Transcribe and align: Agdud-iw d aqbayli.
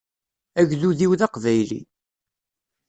Agdud-iw 0.59 1.11
d 1.19 1.21
aqbayli. 1.25 1.81